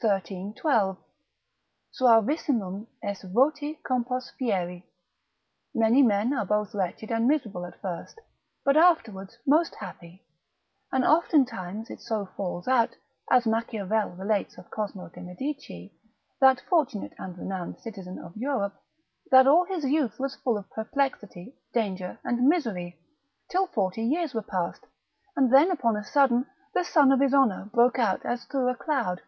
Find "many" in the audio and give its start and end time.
5.74-6.00